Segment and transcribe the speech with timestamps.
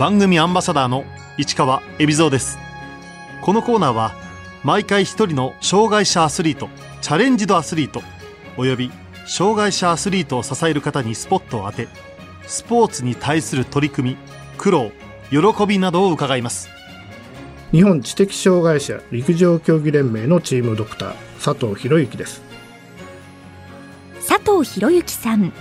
[0.00, 1.04] 番組アンバサダーの
[1.36, 2.56] 市川恵比蔵です。
[3.42, 4.14] このコーナーは
[4.64, 6.70] 毎回一人の障害者アスリート
[7.02, 8.00] チャレンジドアスリート
[8.56, 8.90] および
[9.26, 11.86] 障害者アスリートを支える方にスポットを当て
[12.46, 14.16] スポーツに対する取り組み
[14.56, 14.90] 苦労
[15.28, 16.70] 喜びなどを伺います。
[17.70, 21.14] 日本知的障害者陸上競技連盟のチームドクター
[21.44, 22.40] 佐藤博之です。
[24.26, 25.52] 佐藤博之さん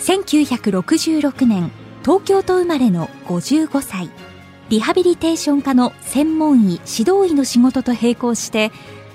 [0.00, 1.70] 1966年
[2.10, 4.10] 東京都生まれの55歳
[4.68, 8.72] リハビリテーション科の専門医指導医の仕事と並行して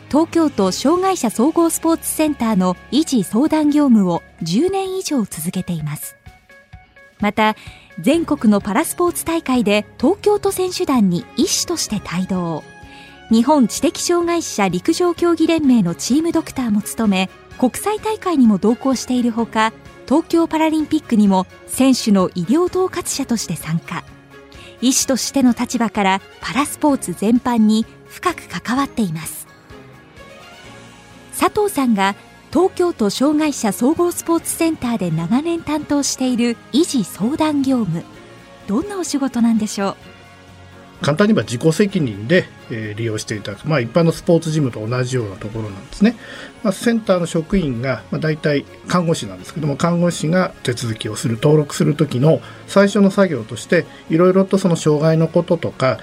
[0.07, 6.15] 東京都障害者総合スポーツセンターの維持相談業務を10年以上続けています。
[7.19, 7.57] また
[7.99, 12.63] 全国のパラスポーツ大会で東京都選手団に医師として帯同。
[13.29, 19.73] 日本知的障害者陸上競技連盟のチームドクターも務め国際大会にも同行しているほか
[20.05, 24.03] 東京パラリンピックにも選手の医療統括者として参加。
[24.81, 29.47] 医師としての立場からパラスポーツ全般に深く関わっています。
[31.37, 32.15] 佐藤さんが
[32.51, 38.03] 東京都障害者総合スポーツセンターで長年担当している維持相談業務。
[38.67, 39.95] どんなお仕事なんでしょう？
[41.01, 46.15] 簡単に言えば自己責任で、えー、利用していただく、まあ、一般のスポーツジムと同じようなところなんですね。
[46.63, 55.99] まあ、センターの職員が、まあ、大体看護師なんですけども看護師が手続きをする登録する時の最初の作業としていろいろとその障害のこととか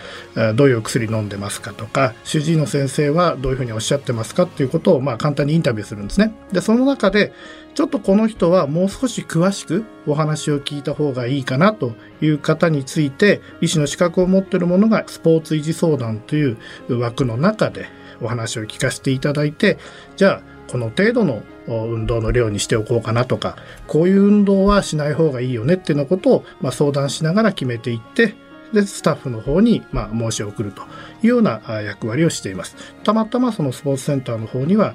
[0.54, 6.32] どういう薬飲んでますかとか主治医の先生はどういうふうにおっしゃってますかっていうことを、まあ、簡単にインタビューするんですね。
[6.52, 7.32] でその中で
[7.75, 17.87] ちょっとこの人はもう少し詳しくお話を聞いた方がいいかなという方について医師の資格を持っているものがスポーツ維持相談という枠の中で
[18.20, 19.78] お話を聞かせていただいて
[20.17, 23.56] じゃあこの程度の運動の量にしておこうかなとか
[23.87, 28.34] こういう運動はしない方がいいよねっていうようなことを、相談しながら決めていって
[28.73, 30.83] で、スタッフの方に、まあ、申し送ると
[31.23, 32.77] いうような役割をしています。
[33.05, 34.94] たまたまそのスポーツセンターの方には、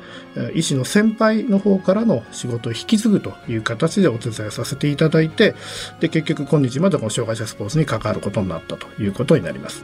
[0.55, 5.55] 医師の先輩の方からの仕事を引き継ぐという形でお手伝いさせていただいて、
[5.99, 9.83] で、結局今日までこの障害者スポーツに関わることになったということになります。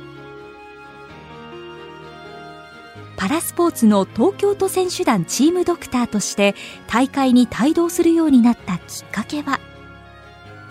[3.16, 6.56] パラスポーツの東京都選手団チームドクターとして
[6.88, 9.62] 大会に帯同するようになったきっかけは？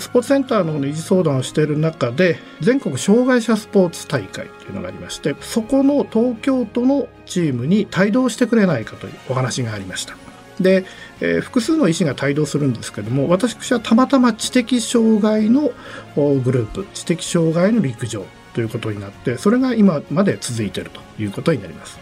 [0.03, 10.17] スポーツセンターの維持相談をしている中で全国障害者スポーツ大会というのがありましてそこの東京都のチームに帯同してくれないかというお話がありました。
[10.61, 10.85] で、
[11.21, 15.71] えー、複数の医師が帯同するんですけども私はたまたま知的障害の
[16.17, 21.99] グループ知的障害の陸上ということになってそれが今まで続いているということになります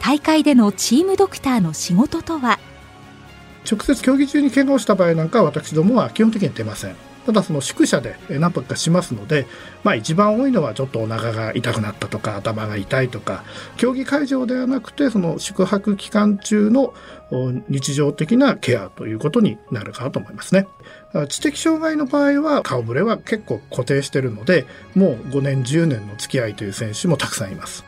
[0.00, 2.58] 大会でのチームドクターの仕事とは？
[3.70, 6.96] 直接競技中に怪我をした場合なんかは私どもは基本的に出ません。
[7.24, 9.46] ただその宿舎で何泊かしますので、
[9.82, 13.44] まあ一番多いのはちょっとお腹が痛くなったとか頭が痛いとか、
[13.78, 16.92] 競技会場ではなくてその宿泊期間中の
[17.70, 20.66] 日常的なケアということになるかと思いますね。
[21.30, 27.86] 知的障害の場合は顔ぶれは結構固定してるので、もう5年10年の付き合いという選手もたくさんいます。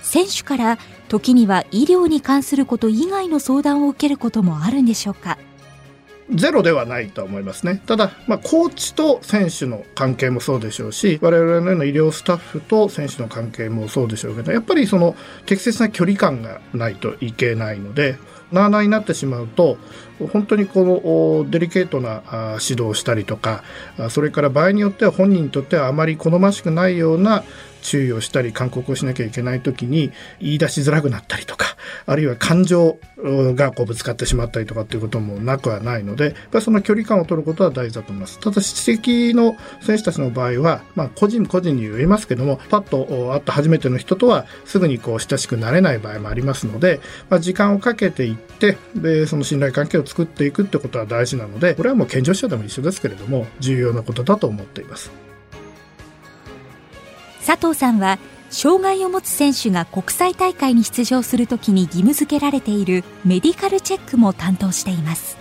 [0.00, 5.38] 選手から時には医療に関すること以外の相談を受けることもあるんでしょうか？
[6.28, 7.80] ゼロではないと思いますね。
[7.86, 15.14] ただ、まあ、コーチと選手の関係もそうでしょうし、我々のような医療スタッフと選手の関係もそうでしょうけど、やっぱりその
[15.46, 18.18] 適切な距離感がないといけないので、
[18.52, 19.78] なあなあになってしまうと、
[20.32, 22.22] 本当にこのデリケートな
[22.60, 23.62] 指導をしたりとか、
[24.10, 27.44] それから場合によっては本人にとってはあまり好ましくないような
[27.86, 38.40] 注意をしたり勧告をしなきゃいけない時に言い出しづらくなったりとかあるいは感情がこうぶつかってしまったりとかっていうこともなくはないのでやっぱその距離感を取ることは大事だと思います。
[38.40, 55.10] ただ指摘の選手たちの場合は、まあ、個人個人に言いますけどもパッと会った初めての人とはすぐにこう親しくなれない場合もありますので、まあ、時間をかけていってでその信頼関係を作っていくってことは大事なのでこれはもう健常者でも一緒ですけれども重要なことだと思っています。
[57.44, 58.18] 佐藤さんは
[58.50, 65.36] 障害を持つ選手が国際大会に出場するときに義務付けられているメディカルチェックも担当しています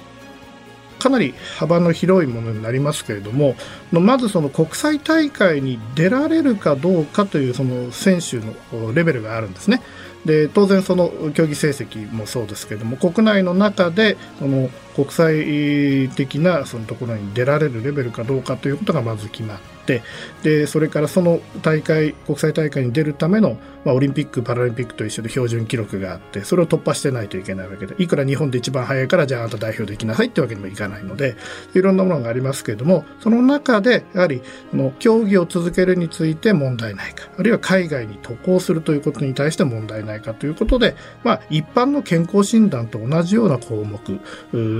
[0.99, 3.55] かなり幅の広いものになりますけれども
[3.91, 9.81] まずその国際大会に出られるかどうかというその選手のレベルがあるんですね。
[10.25, 20.01] で当然その競技成績もそうですけども国内の中でその国際的なそのところに出られるレベルかどうかということがまず決まって
[20.41, 31.35] でそれからその大会国際大会に出るための、まあ、オリンピック・パラリンピックと一緒で標準記録があってそれを突破してないといけないわけでいくら日本で一番早いからじゃああなた代表できなさいってわけにもいかないので
[31.73, 34.41] いろんなものがありますけれどもその中でやはり
[34.73, 43.99] の競技を続けるについて問題ないかあるいは海外に渡航するということに対して問題ないかということで、まあ、一般の健康診断と同じような項目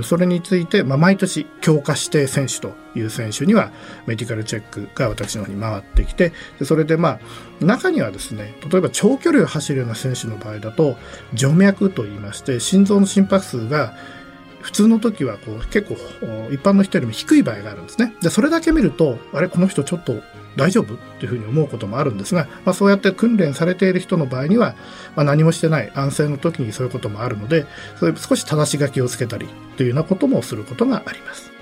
[0.06, 3.70] それについて、まあ、毎年強化指定選手という選手には
[4.06, 7.18] メディカルチェックが私の方に回ってきてでそれでま
[7.60, 10.96] あ中にはですね例えば長距離を走るような選手の場合だと
[11.34, 13.94] 徐脈といいまして心臓の心拍数が
[14.66, 15.94] 普通の時はこう結構
[16.50, 18.12] 一般の人よりも低い場合があるんですね。
[18.20, 20.20] で、それだけ見ると、あれ、この人ちょっと
[20.56, 20.94] 大丈夫？
[20.94, 24.74] っていうふうに思うこともあるんですが、まあ、そうやって訓練されている人の場合には、
[25.14, 27.64] まあ、何もしてない安静の時にそういうこともあるので、
[28.00, 29.46] それ少し正し書きをつけたり
[29.76, 31.52] というようなこともすることがあります。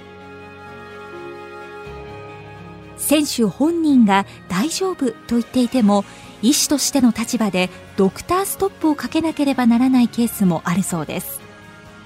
[2.96, 6.06] 選手本人が大丈夫と言っていても
[6.40, 7.68] 医師としての立場で
[7.98, 11.43] ドクターストップをかけなければならないケースもあるそうです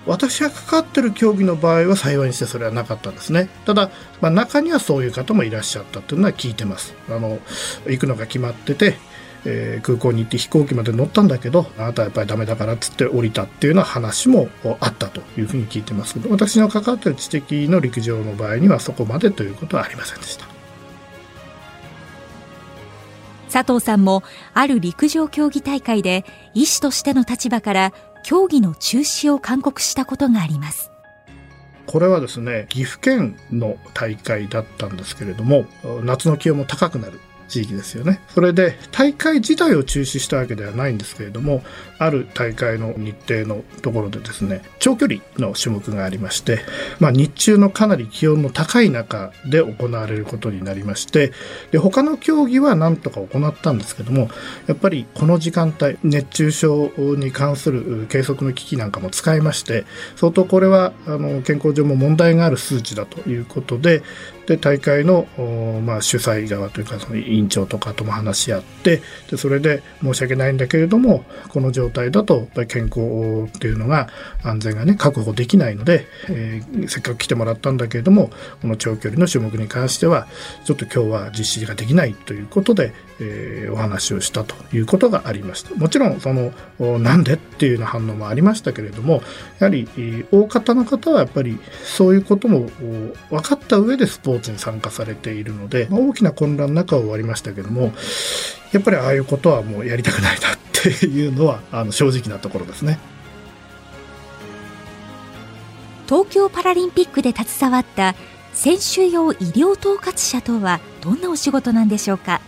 [0.09, 3.49] 私が関わってる競技の場合は幸いにしてそれはなかったんですね。
[3.67, 3.91] ただ、
[4.21, 6.95] まあ、中にはそういう方もいらっしゃったというのは聞いてます。
[7.09, 7.39] あの
[7.87, 8.97] 行くのが決まってて
[9.45, 14.49] えー、空港に行って飛行機まで乗ったんだけどあなたはやっぱりダメだからっつって降りたっていうような話も
[14.81, 20.59] あったというふうに聞いてますけど私の関わってる知的の陸上の場合にはそこまでということはありませんでした。
[23.51, 24.23] 佐藤さんも
[24.53, 30.91] ある陸上競技大会で医師としての立場から競技の中止を勧告したことがあります
[31.87, 35.65] これはですね岐阜県の大会だったんですけれども
[36.03, 38.21] 夏の気温も高くなる地域ですよね。
[38.29, 41.63] それで大会自体を中止したわけではないんですけれども、
[41.99, 46.61] ある大会の日程のところでですね、長距離の種目がありまして、
[47.01, 51.33] まあ日中のかなり気温の高い中で行われることになりまして、
[51.73, 54.31] で、他の競技は何とか行ったんですけども、
[54.67, 59.85] やっぱりこの時間帯、熱中症に関する計測の機器なんかも使いまして、
[60.17, 64.03] 相当これはあの健康上も問題がある数値だということで、
[64.49, 65.27] で大会の、
[65.85, 74.09] まあ、主催側というかその委員長とかとも話し合ってでそれで申し訳ないんだけれどもこの状状態だとやっぱり健康っていうのが
[74.43, 78.31] 安全がね確保できないので、えー、せっかく来てもらったんだけれども
[78.61, 80.27] この長距離の種目に関しては
[80.65, 85.75] ちょっと今日は実施ができないということで、えー、お話をしたということがありました。
[85.75, 86.53] もちろんその
[86.99, 89.23] なんでっていうような反応もありましたけれども
[89.59, 89.89] やはり
[90.31, 92.69] 大方の方はやっぱりそういうことも
[93.31, 97.93] 分かった上でスポーツに参加されているので、まあ、大きな混乱の中は終わりましたけども
[98.73, 102.99] やっぱりああいうことはもうやりたくないなっていうのはあの正直なところですね。
[106.09, 108.15] 東京パラリンピックで携わった
[108.55, 112.41] 選手用医療統括者とはどんなお仕事なんでしょうか？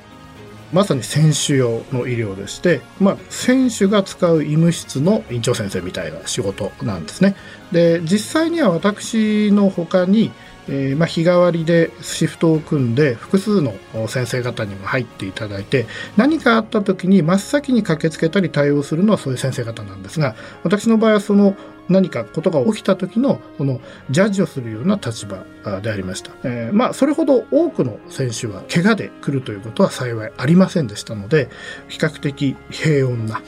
[0.73, 7.35] まさに選手用の医療でして、まあ、選手が使う医務室の院長先生みたいな仕事なんですね。
[7.73, 10.31] で、実際には私の他に、
[10.71, 13.75] えー、まあ、日替わりでシフトを組んで複数の
[14.09, 15.87] 先生方にも入っていただいて
[16.17, 21.57] 何かあった時に真っ先に駆けつけたり対応するのはそういう先生方なんですが私の場合はその
[21.89, 23.81] 何かことが起きた時のその
[24.11, 25.45] ジャッジをするような立場
[25.81, 26.31] でありました。
[26.45, 31.51] えー、まあそれほど多くの選手は怪我で来るということは幸いありませんでしたので
[31.89, 33.43] 比較的平穏な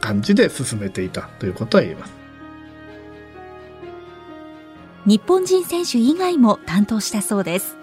[0.00, 2.25] 感じで進めていたということは言えます。
[5.06, 7.76] 日本人選手以外も担当したそうです。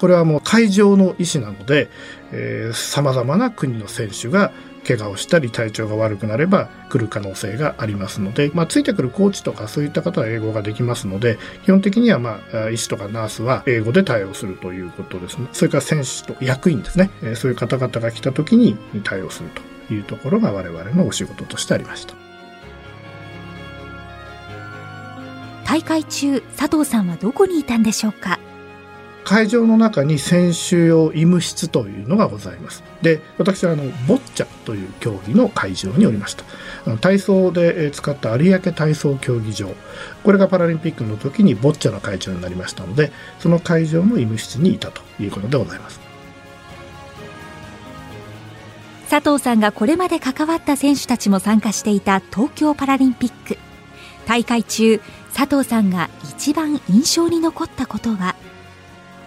[0.00, 1.88] これはもう会場の意思なので、
[2.32, 4.52] えー、様々な国の選手が
[4.86, 15.48] 怪我をしたり体調が悪くなれば来る可能性がありますので、まあ、ついてくるコーチとかそういった方は英語ができますので、基本的にはまあ、医師とかナースは英語で対応するということですね。
[15.52, 17.10] それから選手と役員ですね。
[17.34, 19.50] そういう方々が来た時に対応する
[19.88, 22.25] というところが我々のお仕事としてありました。
[25.76, 28.38] 大会中佐藤さんはどこにいたんでしょうか？
[29.24, 32.82] 会場の中に選手用医務室というのがございます。
[33.02, 36.44] で、私はあの、ボッチャという競技の会場におりました。
[36.86, 39.68] あの体操で使った有明体操競技場。
[40.24, 46.00] これがパラリンピックの時にボッチャの会場になりましたので、その会場の医務室にいたということでございます。
[49.10, 53.58] 佐藤さんがこれまで関わった選手たちも参加していた東京パラリンピック。
[54.26, 55.00] 大会中、
[55.36, 58.34] 佐藤さんが一番印象に残ったことは？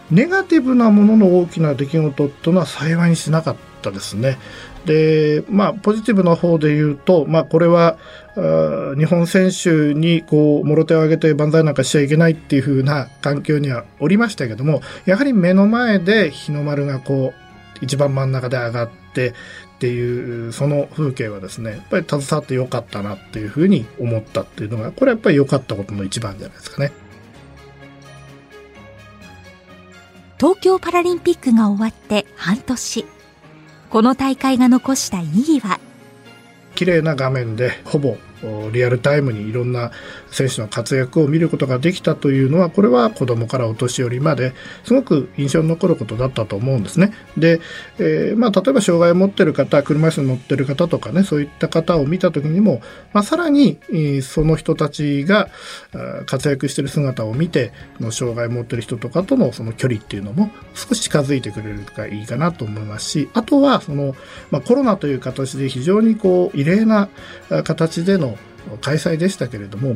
[0.09, 4.39] ネガティブなものの大きな出来事というのは幸いにしなかったですね。
[4.85, 7.99] で、まあ、ポジティブな方で言うと、まあ、これは、
[8.97, 19.35] 日本選手にこう、もろ手を挙げて万歳なんかしちゃいけないっていう風な環境にはおりましたけども、やはり目の前で日の丸がこう、一番真ん中で上がって、
[19.79, 26.91] っていうその風景はですねやっぱり携わってよかったなっていうふうに思ったっていうのがこれやっぱり良かったことの一番じゃないですかね。
[30.37, 33.05] 東京パラリンピックが終わって半年
[33.89, 35.79] この大会が残した意義は？
[36.75, 38.17] 綺麗な画面でほぼ
[38.71, 39.91] リアルタイムにいろんな
[40.31, 44.53] 選手の活躍を見ることができたというのはこれは子供からお年寄りまで
[44.83, 47.13] すごく印象に残ることだったと思うんですね。
[47.37, 47.59] で、
[47.97, 52.81] えー、まあ、例えば障害を持ってる方車椅子に乗ってる方とかねそういった方を見た時にも、
[53.13, 53.79] まあ、さらに
[54.21, 55.49] その人たちが
[56.25, 57.71] 活躍してる姿を見て
[58.11, 64.15] 障害を持ってる人とかとのその距離っていうのも少し近づいてくれるといいかなと思いますしあとはその、
[64.51, 67.09] まあ、コロナという形で非常にこう異例な
[67.63, 68.28] 形での
[68.81, 69.95] 開催でしたけれども、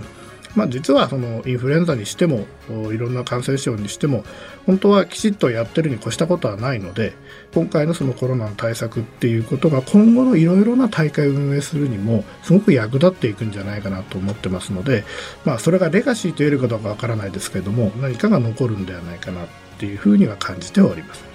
[0.56, 2.46] まあ、実はそのインフルエンザにしても
[2.92, 4.24] いろんな感染症にしても
[4.66, 7.14] 本当はきちっとやってるに越したことはないので
[7.54, 15.04] 今回のそのコロナの対策っていうことが今後のいろいろな大会を運営するにもすごく役立っていくんじゃないかなと思ってますので、
[15.44, 19.48] まあ、それがレガシーと言えるかどうかわからないですけれども何かが残るんではないかなっ
[19.80, 21.33] ていうふうには感じております。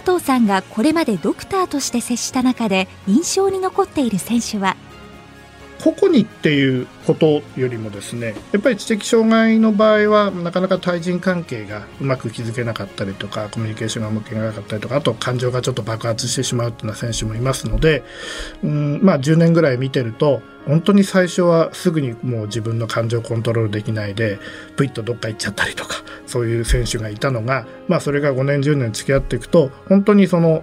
[0.00, 4.76] 佐藤さんがこれまでドクターとして接した中で印象に残っている選手は
[5.82, 18.04] 個々にっていうことよりもですねやっぱり知的障害の場合はなかなか対人関係がうまく築けなかったりとかコミュニケーションがうまくいかなかったりとかあと感情がちょっと爆発してしまうっていうような選手もいますので、
[18.62, 24.38] うんまあ、10年ぐらい見てると本当に最初はすぐにもう自分の感情をコントロールできないで
[24.76, 25.96] プイッとどっか行っちゃったりとか
[26.26, 30.62] そういう選手がいたのが、まあ、それが5年10年付き合っていくと本当にその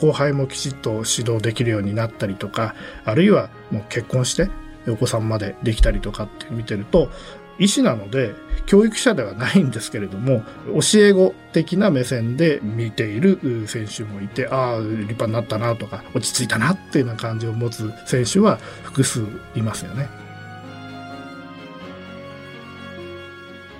[0.00, 2.74] 後輩もきちっと指導できるようになったりとか
[3.04, 4.50] あるいはもう結婚して
[4.88, 7.10] お子さんまでできたりとかって見てると
[7.58, 8.34] 医師なので
[8.66, 19.24] 教育者ではないんですけれども教え子的な目線で見ている選手もいてああ立派になったなとか落ち着いたなっていうような感じを持つ選手は複数
[19.54, 20.08] いますよね。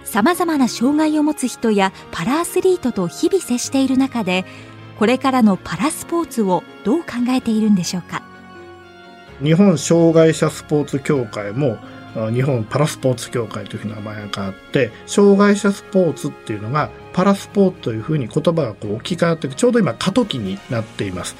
[0.04, 4.46] さまざまな障害を持つ人やパラアスリートと日々接している中で
[4.98, 8.22] これからのパラスポーツをどう考えているんでしょうか？
[9.42, 11.78] 日本障害者スポーツ協会も
[12.32, 21.36] 日本パラスポーツ協会という名前が変わって、障害者スポーツっていうのがパラスポーツというふうに言葉がこう置き換わってちょうど今過渡期になっています。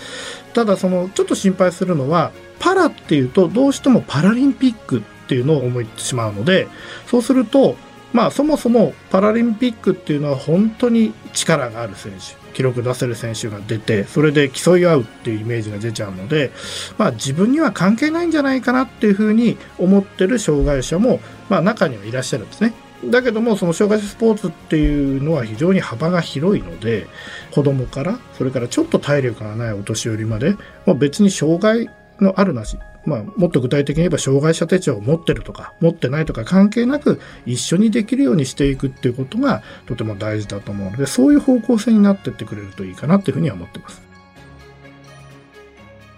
[0.53, 6.69] ただそのちょっと心配するのは、パラっていうとどうしてもパラリンピックっていうのを思ってしまうので、
[7.07, 7.77] そうすると、
[8.13, 12.47] まあそもそもパラリンピックっていうのは本当に力がある選手。
[12.57, 16.53] 記録出せる選手が出てそれで競い合うっていうイメージが出ちゃうので、
[16.97, 21.21] まあ、自分には関係ないんじゃないかなっていうふうに思ってる障害者も、
[21.51, 22.73] まあ、中にはいらっしゃるんですね。
[23.05, 27.07] だけどもその障害者スポーツっていうのは非常に幅が広いので
[27.51, 30.53] 子供からそれからちょっと体力がないお年寄りまで、
[30.87, 44.03] まあ、別に障害のあるなしまあ、もっと具体的に言えば障害者手帳を持ってるとか持ってないとか関係なく一緒にできるようにしていくっていうことがとても大事だと思うのでそういう方向性になってってくれるといいかなっていうふうには思ってます。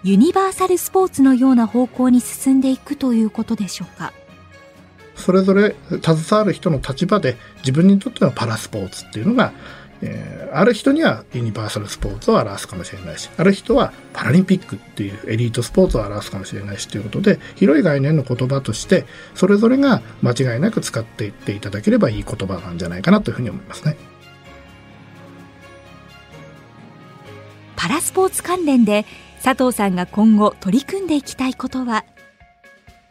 [0.03, 4.13] ユニバーサルスポーツのような方向に進んでいくということでしょうか？
[5.15, 9.51] それぞれ携わる人の立場で自分にとってのパラスポーツっていうのが
[10.01, 23.97] えー、ある人にはユニバーサルスポーツを表すかもしれないし、ある人はパラリンピックっていうエリートスポーツを表すかもしれないしということで、広い概念の言葉として、それぞれが間違いなく使っていっていただければいい言葉なんじゃないかなというふうに思いますね。
[27.75, 29.05] パラスポーツ関連で
[29.43, 32.05] 佐藤さんが今後取り組んでいきたいことは？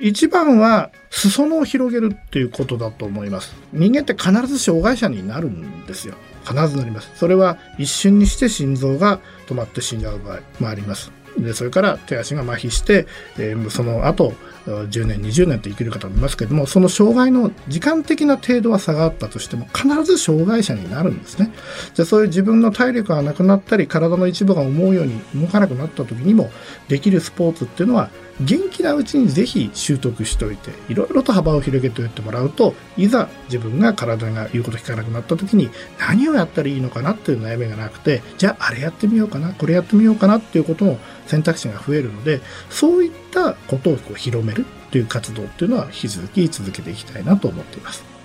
[0.01, 3.55] 一番は裾野を広げるっていうことだと思います。
[3.73, 6.15] 人間って必ず障害者になるんですよ。
[6.45, 7.11] 必ずなります。
[7.17, 11.11] それは一瞬にして心臓が止まって死んじゃう場合もあります。
[11.37, 13.07] で、それから手足が麻痺して、
[13.39, 14.35] えー、その後、
[14.67, 21.53] 10年、20年と生きる方もいますけれども、その障害の時間的な程度は差があったとしても、必ず障害者になるんですね。
[21.95, 26.51] じゃそういう自分の体力がなくなったり、体の一部が思うように動かなくなった時にも、
[26.89, 42.41] できるスポーツっていうのは、元気なうちにぜひ習得しておいて、いろいろと幅を広げておいてもらうと、いざ自分が体が言うこと聞かなくなった時に何をやったらいいのかなっていう悩みがなくて、じゃああれやってみようかな、これやってみようかなっていうことも選択肢が増えるので、
[42.71, 48.18] そういったことをこう広めるという活動っていうのは引き続き続けていきたいなと思っています。